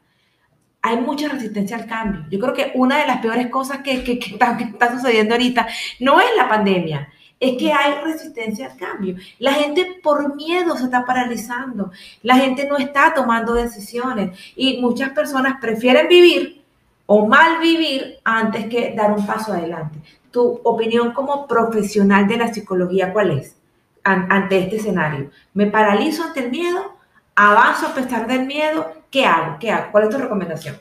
Hay 0.83 0.97
mucha 0.97 1.29
resistencia 1.29 1.77
al 1.77 1.87
cambio. 1.87 2.25
Yo 2.31 2.39
creo 2.39 2.55
que 2.55 2.73
una 2.75 2.99
de 2.99 3.07
las 3.07 3.19
peores 3.21 3.49
cosas 3.49 3.79
que, 3.79 3.93
está, 3.93 4.57
que 4.57 4.65
está 4.65 4.93
sucediendo 4.93 5.35
ahorita 5.35 5.67
no 6.01 6.21
es 6.21 6.29
la 6.37 6.49
pandemia, 6.49 7.09
es 7.41 7.57
que 7.57 7.73
hay 7.73 7.95
resistencia 8.05 8.67
al 8.67 8.77
cambio. 8.77 9.17
La 9.39 9.55
gente 9.55 9.99
por 10.03 10.37
miedo 10.37 10.77
se 10.77 10.85
está 10.85 11.05
paralizando, 11.05 11.91
la 12.23 12.37
gente 12.37 12.69
no 12.69 12.77
está 12.77 13.15
tomando 13.15 13.55
decisiones 13.55 14.39
y 14.55 14.81
muchas 14.81 15.11
personas 15.11 15.57
prefieren 15.61 16.07
vivir 16.07 16.63
o 17.07 17.27
mal 17.27 17.59
vivir 17.61 18.19
antes 18.23 18.67
que 18.67 18.95
dar 18.95 19.13
un 19.13 19.27
paso 19.27 19.53
adelante. 19.53 19.99
Tu 20.31 20.61
opinión 20.63 21.13
como 21.13 21.47
profesional 21.47 22.29
de 22.29 22.37
la 22.37 22.53
psicología, 22.53 23.13
¿cuál 23.13 23.33
es 23.33 23.57
ante 24.05 24.59
este 24.59 24.77
escenario? 24.77 25.31
¿Me 25.55 25.67
paralizo 25.67 26.23
ante 26.23 26.41
el 26.41 26.51
miedo? 26.51 26.97
¿Avanzo 27.35 27.89
a 27.89 27.95
pesar 27.95 28.27
del 28.27 28.47
miedo? 28.47 29.00
¿Qué 29.11 29.25
hago? 29.25 29.59
¿Qué 29.59 29.71
hago? 29.71 29.91
¿Cuál 29.93 30.05
es 30.05 30.11
tu 30.11 30.19
recomendación? 30.19 30.77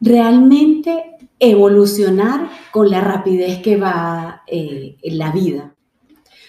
Realmente 0.00 1.16
evolucionar 1.38 2.50
con 2.70 2.90
la 2.90 3.00
rapidez 3.00 3.60
que 3.62 3.76
va 3.76 4.42
eh, 4.46 4.96
en 5.02 5.18
la 5.18 5.32
vida. 5.32 5.74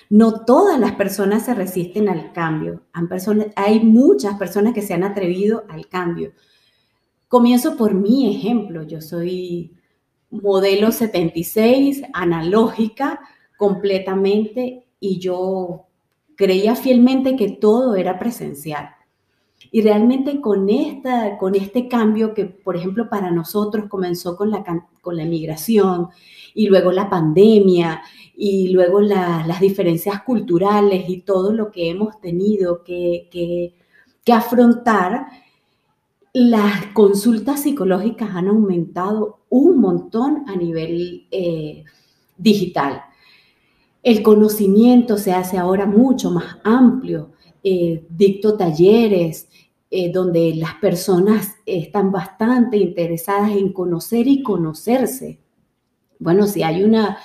No 0.09 0.45
todas 0.45 0.79
las 0.79 0.93
personas 0.93 1.45
se 1.45 1.53
resisten 1.53 2.07
al 2.07 2.31
cambio. 2.31 2.83
hay 3.55 3.81
muchas 3.81 4.37
personas 4.37 4.73
que 4.73 4.81
se 4.81 4.93
han 4.93 5.03
atrevido 5.03 5.65
al 5.69 5.87
cambio. 5.87 6.31
Comienzo 7.27 7.75
por 7.75 7.93
mi 7.93 8.33
ejemplo. 8.33 8.83
Yo 8.83 9.01
soy 9.01 9.73
modelo 10.29 10.91
76, 10.91 12.03
analógica 12.13 13.19
completamente 13.57 14.85
y 14.99 15.19
yo 15.19 15.87
creía 16.35 16.75
fielmente 16.75 17.35
que 17.35 17.49
todo 17.49 17.95
era 17.95 18.19
presencial. 18.19 18.96
Y 19.71 19.81
realmente 19.81 20.39
con, 20.39 20.69
esta, 20.69 21.37
con 21.37 21.55
este 21.55 21.87
cambio 21.87 22.33
que, 22.33 22.45
por 22.45 22.75
ejemplo, 22.75 23.09
para 23.09 23.31
nosotros 23.31 23.85
comenzó 23.89 24.35
con 24.35 24.51
la, 24.51 24.63
con 25.01 25.17
la 25.17 25.25
migración 25.25 26.07
y 26.53 26.67
luego 26.67 26.91
la 26.91 27.09
pandemia 27.09 28.01
y 28.35 28.69
luego 28.69 29.01
las 29.01 29.59
diferencias 29.59 30.21
culturales 30.23 31.09
y 31.09 31.21
todo 31.21 31.51
lo 31.51 31.71
que 31.71 31.89
hemos 31.89 32.19
tenido 32.21 32.83
que, 32.83 33.27
que, 33.31 33.73
que 34.23 34.33
afrontar, 34.33 35.27
las 36.33 36.87
consultas 36.93 37.63
psicológicas 37.63 38.29
han 38.35 38.47
aumentado 38.47 39.39
un 39.49 39.79
montón 39.79 40.43
a 40.47 40.55
nivel 40.55 41.25
eh, 41.31 41.83
digital. 42.37 43.01
El 44.03 44.21
conocimiento 44.21 45.17
se 45.17 45.33
hace 45.33 45.57
ahora 45.57 45.85
mucho 45.85 46.29
más 46.29 46.57
amplio. 46.63 47.31
Eh, 47.69 48.05
dicto 48.09 48.55
talleres 48.55 49.49
eh, 49.89 50.09
donde 50.11 50.53
las 50.55 50.75
personas 50.75 51.55
están 51.65 52.11
bastante 52.11 52.77
interesadas 52.77 53.51
en 53.51 53.73
conocer 53.73 54.27
y 54.27 54.41
conocerse. 54.41 55.39
Bueno, 56.19 56.47
si 56.47 56.63
hay 56.63 56.83
una, 56.83 57.17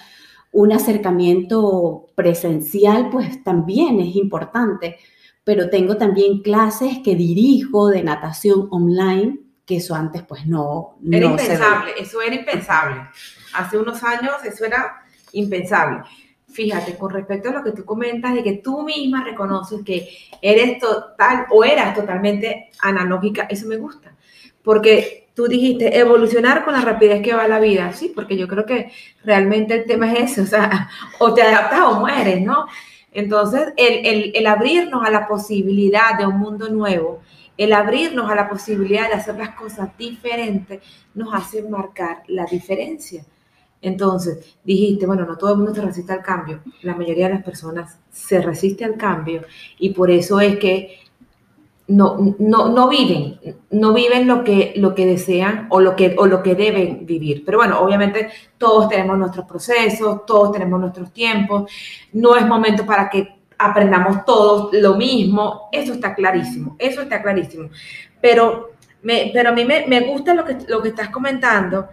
un 0.50 0.72
acercamiento 0.72 2.06
presencial, 2.16 3.08
pues 3.10 3.44
también 3.44 4.00
es 4.00 4.16
importante 4.16 4.96
pero 5.44 5.68
tengo 5.68 5.96
también 5.96 6.40
clases 6.40 6.98
que 7.02 7.16
dirijo 7.16 7.88
de 7.88 8.02
natación 8.02 8.68
online, 8.70 9.40
que 9.66 9.76
eso 9.76 9.94
antes 9.94 10.22
pues 10.22 10.46
no... 10.46 10.96
Era 11.10 11.26
impensable, 11.26 11.92
eso 11.98 12.22
era 12.22 12.34
impensable. 12.34 13.02
Hace 13.54 13.78
unos 13.78 14.02
años 14.04 14.34
eso 14.44 14.64
era 14.64 15.02
impensable. 15.32 16.02
Fíjate, 16.52 16.96
con 16.96 17.10
respecto 17.10 17.48
a 17.48 17.52
lo 17.52 17.64
que 17.64 17.72
tú 17.72 17.84
comentas 17.84 18.34
de 18.34 18.42
que 18.42 18.54
tú 18.54 18.82
misma 18.82 19.24
reconoces 19.24 19.82
que 19.84 20.08
eres 20.40 20.78
total 20.78 21.46
o 21.50 21.64
eras 21.64 21.94
totalmente 21.94 22.70
analógica, 22.80 23.46
eso 23.48 23.66
me 23.66 23.76
gusta. 23.76 24.14
Porque 24.62 25.28
tú 25.34 25.46
dijiste 25.46 25.98
evolucionar 25.98 26.64
con 26.64 26.74
la 26.74 26.82
rapidez 26.82 27.22
que 27.22 27.34
va 27.34 27.48
la 27.48 27.58
vida, 27.58 27.92
sí, 27.92 28.12
porque 28.14 28.36
yo 28.36 28.46
creo 28.48 28.66
que 28.66 28.92
realmente 29.24 29.74
el 29.74 29.86
tema 29.86 30.12
es 30.12 30.32
ese, 30.32 30.42
o 30.42 30.46
sea, 30.46 30.90
o 31.18 31.32
te 31.32 31.42
adaptas 31.42 31.80
o 31.80 32.00
mueres, 32.00 32.40
¿no? 32.42 32.66
Entonces, 33.12 33.72
el, 33.76 34.46
abrirnos 34.46 35.04
a 35.06 35.10
la 35.10 35.28
posibilidad 35.28 36.18
de 36.18 36.26
un 36.26 36.38
mundo 36.38 36.68
nuevo, 36.68 37.22
el 37.58 37.72
abrirnos 37.72 38.30
a 38.30 38.34
la 38.34 38.48
posibilidad 38.48 39.08
de 39.08 39.14
hacer 39.14 39.36
las 39.36 39.50
cosas 39.50 39.96
diferentes, 39.98 40.80
nos 41.14 41.32
hace 41.34 41.62
marcar 41.62 42.22
la 42.28 42.46
diferencia. 42.46 43.24
Entonces, 43.82 44.56
dijiste, 44.64 45.06
bueno, 45.06 45.26
no 45.26 45.36
todo 45.36 45.50
el 45.50 45.56
mundo 45.56 45.74
se 45.74 45.82
resiste 45.82 46.12
al 46.12 46.22
cambio, 46.22 46.60
la 46.82 46.94
mayoría 46.94 47.26
de 47.26 47.34
las 47.34 47.42
personas 47.42 47.98
se 48.10 48.40
resiste 48.40 48.84
al 48.84 48.96
cambio 48.96 49.42
y 49.78 49.90
por 49.90 50.08
eso 50.10 50.40
es 50.40 50.56
que 50.58 51.00
no, 51.88 52.36
no, 52.38 52.68
no 52.68 52.88
viven, 52.88 53.38
no 53.70 53.92
viven 53.92 54.28
lo 54.28 54.44
que, 54.44 54.72
lo 54.76 54.94
que 54.94 55.04
desean 55.04 55.66
o 55.68 55.80
lo 55.80 55.96
que, 55.96 56.14
o 56.16 56.26
lo 56.26 56.42
que 56.42 56.54
deben 56.54 57.04
vivir. 57.04 57.44
Pero 57.44 57.58
bueno, 57.58 57.80
obviamente 57.80 58.30
todos 58.56 58.88
tenemos 58.88 59.18
nuestros 59.18 59.46
procesos, 59.46 60.24
todos 60.24 60.52
tenemos 60.52 60.80
nuestros 60.80 61.12
tiempos, 61.12 61.70
no 62.12 62.36
es 62.36 62.46
momento 62.46 62.86
para 62.86 63.10
que 63.10 63.40
aprendamos 63.58 64.24
todos 64.24 64.72
lo 64.72 64.96
mismo, 64.96 65.68
eso 65.72 65.92
está 65.92 66.14
clarísimo, 66.14 66.76
eso 66.78 67.02
está 67.02 67.20
clarísimo. 67.20 67.68
Pero, 68.20 68.70
me, 69.02 69.30
pero 69.34 69.50
a 69.50 69.52
mí 69.52 69.64
me, 69.64 69.84
me 69.88 70.00
gusta 70.02 70.34
lo 70.34 70.44
que, 70.44 70.58
lo 70.68 70.80
que 70.80 70.90
estás 70.90 71.10
comentando 71.10 71.88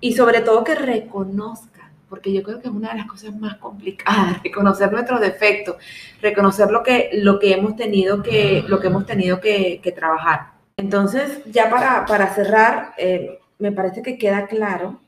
y 0.00 0.12
sobre 0.12 0.40
todo 0.40 0.64
que 0.64 0.74
reconozca 0.74 1.78
porque 2.08 2.32
yo 2.32 2.42
creo 2.42 2.60
que 2.60 2.68
es 2.68 2.74
una 2.74 2.92
de 2.92 2.98
las 2.98 3.06
cosas 3.06 3.36
más 3.36 3.56
complicadas, 3.56 4.42
reconocer 4.42 4.90
nuestros 4.90 5.20
defectos, 5.20 5.76
reconocer 6.20 6.70
lo 6.70 6.82
que, 6.82 7.10
lo 7.14 7.38
que 7.38 7.52
hemos 7.52 7.76
tenido 7.76 8.22
que, 8.22 8.64
lo 8.66 8.80
que, 8.80 8.86
hemos 8.86 9.06
tenido 9.06 9.40
que, 9.40 9.92
trabajar. 9.94 10.52
Entonces, 10.76 11.42
ya 11.46 11.68
para, 11.70 12.06
para 12.06 12.34
cerrar, 12.34 12.94
eh, 12.98 13.38
me 13.58 13.72
parece 13.72 14.02
que 14.02 14.16
queda 14.16 14.46
claro 14.46 15.00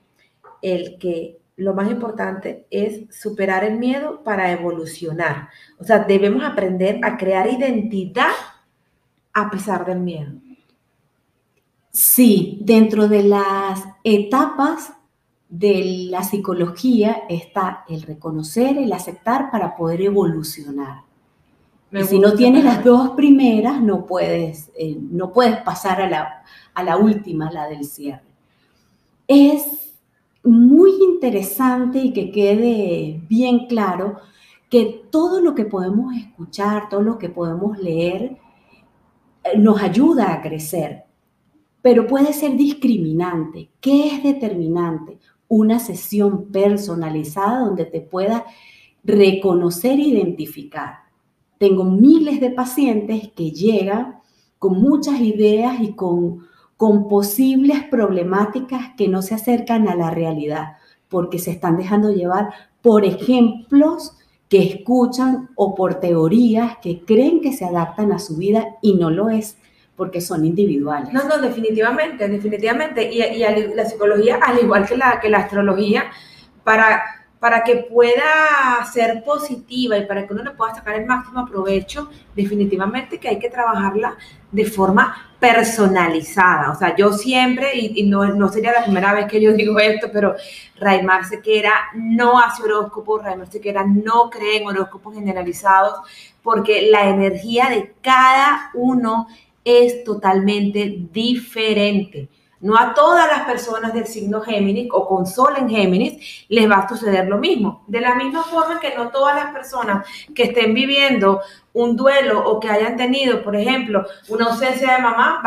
el 0.62 0.98
que 0.98 1.38
lo 1.56 1.74
más 1.74 1.90
importante 1.90 2.66
es 2.70 3.02
superar 3.14 3.64
el 3.64 3.78
miedo 3.78 4.22
para 4.24 4.50
evolucionar. 4.50 5.48
O 5.78 5.84
sea, 5.84 6.00
debemos 6.00 6.42
aprender 6.42 6.98
a 7.02 7.16
crear 7.16 7.48
identidad 7.48 8.32
a 9.32 9.50
pesar 9.50 9.84
del 9.84 10.00
miedo. 10.00 10.32
Sí, 11.90 12.58
dentro 12.62 13.08
de 13.08 13.24
las 13.24 13.84
etapas 14.04 14.92
de 15.48 16.06
la 16.10 16.22
psicología 16.22 17.24
está 17.28 17.84
el 17.88 18.02
reconocer, 18.02 18.78
el 18.78 18.92
aceptar 18.92 19.50
para 19.50 19.76
poder 19.76 20.00
evolucionar. 20.02 21.02
y 21.92 22.04
si 22.04 22.20
no 22.20 22.34
tienes 22.34 22.64
las 22.64 22.84
dos 22.84 23.10
primeras, 23.10 23.82
no 23.82 24.06
puedes, 24.06 24.70
eh, 24.78 24.96
no 25.00 25.32
puedes 25.32 25.56
pasar 25.62 26.00
a 26.00 26.08
la, 26.08 26.44
a 26.72 26.82
la 26.84 26.96
última, 26.96 27.50
la 27.50 27.66
del 27.66 27.84
cierre. 27.84 28.22
Es 29.26 29.96
muy 30.44 30.92
interesante 31.02 31.98
y 31.98 32.12
que 32.12 32.30
quede 32.30 33.20
bien 33.28 33.66
claro 33.66 34.18
que 34.70 35.04
todo 35.10 35.40
lo 35.40 35.54
que 35.54 35.64
podemos 35.64 36.14
escuchar, 36.14 36.88
todo 36.88 37.02
lo 37.02 37.18
que 37.18 37.28
podemos 37.28 37.76
leer, 37.78 38.38
eh, 39.42 39.58
nos 39.58 39.82
ayuda 39.82 40.32
a 40.32 40.40
crecer, 40.40 41.04
pero 41.82 42.06
puede 42.06 42.32
ser 42.32 42.56
discriminante. 42.56 43.70
¿Qué 43.80 44.08
es 44.08 44.22
determinante? 44.22 45.18
Una 45.48 45.78
sesión 45.78 46.46
personalizada 46.46 47.60
donde 47.60 47.84
te 47.84 48.00
pueda 48.00 48.44
reconocer 49.02 49.98
e 49.98 50.08
identificar. 50.08 51.00
Tengo 51.58 51.84
miles 51.84 52.40
de 52.40 52.50
pacientes 52.50 53.28
que 53.34 53.50
llegan 53.50 54.20
con 54.58 54.80
muchas 54.80 55.20
ideas 55.20 55.80
y 55.80 55.92
con, 55.94 56.46
con 56.76 57.08
posibles 57.08 57.82
problemáticas 57.84 58.94
que 58.96 59.08
no 59.08 59.22
se 59.22 59.34
acercan 59.34 59.88
a 59.88 59.94
la 59.94 60.10
realidad, 60.10 60.76
porque 61.08 61.38
se 61.38 61.50
están 61.50 61.76
dejando 61.76 62.12
llevar 62.12 62.50
por 62.82 63.04
ejemplos 63.04 64.16
que 64.48 64.62
escuchan 64.62 65.50
o 65.54 65.74
por 65.74 65.96
teorías 65.96 66.78
que 66.78 67.04
creen 67.04 67.40
que 67.40 67.52
se 67.52 67.64
adaptan 67.64 68.12
a 68.12 68.18
su 68.18 68.36
vida 68.36 68.76
y 68.82 68.94
no 68.94 69.10
lo 69.10 69.30
es 69.30 69.56
porque 70.00 70.22
son 70.22 70.46
individuales. 70.46 71.12
No, 71.12 71.24
no, 71.24 71.36
definitivamente, 71.36 72.26
definitivamente. 72.26 73.12
Y, 73.12 73.20
y 73.22 73.74
la 73.74 73.84
psicología, 73.84 74.38
al 74.42 74.58
igual 74.58 74.86
que 74.86 74.96
la, 74.96 75.20
que 75.20 75.28
la 75.28 75.40
astrología, 75.40 76.04
para 76.64 77.02
para 77.40 77.64
que 77.64 77.76
pueda 77.76 78.84
ser 78.92 79.24
positiva 79.24 79.96
y 79.96 80.04
para 80.04 80.26
que 80.26 80.34
uno 80.34 80.44
le 80.44 80.50
pueda 80.50 80.74
sacar 80.74 80.96
el 80.96 81.06
máximo 81.06 81.46
provecho, 81.46 82.10
definitivamente 82.36 83.18
que 83.18 83.28
hay 83.28 83.38
que 83.38 83.48
trabajarla 83.48 84.14
de 84.52 84.66
forma 84.66 85.32
personalizada. 85.40 86.70
O 86.70 86.74
sea, 86.74 86.94
yo 86.94 87.14
siempre, 87.14 87.70
y, 87.74 88.02
no, 88.02 88.26
no, 88.34 88.48
sería 88.50 88.72
la 88.72 88.84
primera 88.84 89.14
vez 89.14 89.24
que 89.24 89.40
yo 89.40 89.54
digo 89.54 89.78
esto, 89.78 90.08
pero 90.12 90.34
Raimar 90.78 91.24
Sequera 91.24 91.72
no 91.94 92.38
hace 92.38 92.62
horóscopo, 92.62 93.18
Raimar 93.18 93.50
Sequera 93.50 93.84
no 93.86 94.28
cree 94.28 94.58
en 94.58 94.68
horóscopos 94.68 95.14
generalizados, 95.14 95.94
porque 96.42 96.90
la 96.90 97.08
energía 97.08 97.70
de 97.70 97.94
cada 98.02 98.70
uno 98.74 99.28
totalmente 100.04 101.06
diferente. 101.12 102.28
No 102.60 102.76
a 102.76 102.92
todas 102.92 103.26
las 103.26 103.46
personas 103.46 103.94
del 103.94 104.06
signo 104.06 104.42
Géminis 104.42 104.88
o 104.92 105.08
con 105.08 105.26
Sol 105.26 105.54
en 105.56 105.70
Géminis 105.70 106.44
les 106.48 106.70
va 106.70 106.76
a 106.76 106.88
suceder 106.88 107.26
lo 107.26 107.38
mismo. 107.38 107.84
De 107.86 108.00
la 108.00 108.14
misma 108.14 108.42
forma 108.42 108.78
que 108.78 108.94
no 108.94 109.08
todas 109.08 109.34
las 109.34 109.50
personas 109.52 110.06
que 110.34 110.44
estén 110.44 110.74
viviendo 110.74 111.40
un 111.72 111.96
duelo 111.96 112.44
o 112.44 112.60
que 112.60 112.68
hayan 112.68 112.98
tenido, 112.98 113.42
por 113.42 113.56
ejemplo, 113.56 114.04
una 114.28 114.46
ausencia 114.46 114.94
de 114.94 115.02
mamá, 115.02 115.40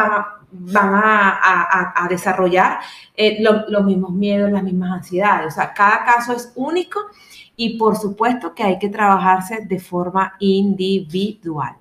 van 0.51 0.93
a, 0.95 2.07
desarrollar 2.09 2.79
eh, 3.15 3.37
los 3.41 3.83
mismos 3.83 4.11
miedos, 4.11 4.51
las 4.51 4.63
mismas 4.63 4.91
ansiedades. 4.91 5.53
O 5.53 5.55
sea, 5.55 5.73
cada 5.73 6.03
caso 6.05 6.33
es 6.33 6.51
único 6.55 6.99
y 7.55 7.77
por 7.77 7.95
supuesto 7.95 8.55
que 8.55 8.63
hay 8.63 8.79
que 8.79 8.89
trabajarse 8.89 9.65
de 9.65 9.79
forma 9.79 10.33
individual. 10.39 11.75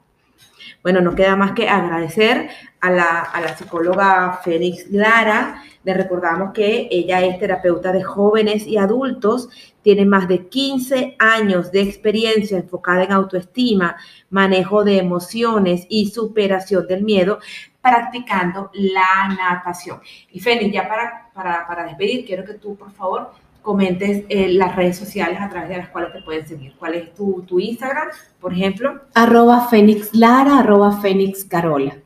Bueno, 0.83 1.01
no 1.01 1.15
queda 1.15 1.37
más 1.37 1.53
que 1.53 1.69
agradecer 1.69 2.51
a 2.81 2.91
la, 2.91 3.57
psicóloga 3.57 4.41
Fénix 4.43 4.91
Lara. 4.91 5.63
Le 5.85 5.95
recordamos 5.95 6.53
que 6.53 6.89
ella 6.91 7.21
es 7.23 7.39
terapeuta 7.39 7.93
de 7.93 8.03
jóvenes 8.03 8.67
y 8.67 8.77
adultos, 8.79 9.49
tiene 9.83 10.05
más 10.05 10.27
de 10.27 10.49
15 10.49 11.17
años 11.19 11.71
de 11.71 11.83
experiencia 11.83 12.59
enfocada 12.59 13.05
en 13.05 13.13
autoestima, 13.13 13.97
manejo 14.31 14.85
de 14.85 14.99
emociones 14.99 15.87
y 15.89 16.11
superación 16.11 16.87
del 16.87 17.03
miedo, 17.03 17.39
practicando 17.81 18.71
la 18.75 19.29
natación. 19.29 20.01
Y 20.31 20.41
Fénix, 20.41 20.73
ya 20.73 20.89
para, 20.89 21.31
para, 21.35 21.67
para 21.67 21.85
despedir, 21.85 22.25
quiero 22.25 22.45
que 22.45 22.55
tú, 22.55 22.77
por 22.77 22.93
favor, 22.93 23.33
comentes 23.63 24.25
eh, 24.29 24.49
las 24.49 24.77
redes 24.77 24.99
sociales 24.99 25.41
a 25.41 25.49
través 25.49 25.71
de 25.71 25.79
las 25.79 25.89
cuales 25.89 26.13
te 26.13 26.23
pueden 26.23 26.47
seguir. 26.47 26.75
¿Cuál 26.77 26.95
es 26.95 27.15
tu, 27.15 27.43
tu 27.43 27.59
Instagram, 27.59 28.09
por 28.41 28.53
ejemplo? 28.53 29.01
Arroba 29.15 29.69
Fénix 29.69 30.15
Lara, 30.15 30.59
arroba 30.59 31.01
Fénix 31.01 31.45
Carola. 31.45 31.97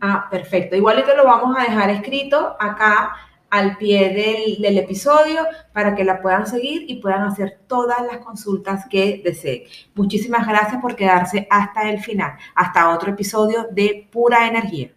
Ah, 0.00 0.26
perfecto. 0.30 0.74
Igual 0.74 1.04
te 1.04 1.16
lo 1.16 1.24
vamos 1.24 1.56
a 1.56 1.62
dejar 1.62 1.90
escrito 1.90 2.56
acá 2.58 3.12
al 3.50 3.76
pie 3.76 4.08
del, 4.14 4.62
del, 4.62 4.78
episodio 4.78 5.46
para 5.74 5.94
que 5.94 6.04
la 6.04 6.22
puedan 6.22 6.46
seguir 6.46 6.86
y 6.88 6.96
puedan 7.02 7.22
hacer 7.22 7.60
todas 7.68 8.00
las 8.10 8.24
consultas 8.24 8.86
que 8.88 9.20
deseen. 9.22 9.64
Muchísimas 9.94 10.48
gracias 10.48 10.80
por 10.80 10.96
quedarse 10.96 11.46
hasta 11.50 11.90
el 11.90 12.00
final. 12.00 12.32
Hasta 12.54 12.88
otro 12.88 13.12
episodio 13.12 13.68
de 13.70 14.08
Pura 14.10 14.48
Energía. 14.48 14.92